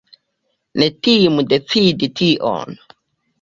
[0.83, 2.75] Ne timu decidi tion!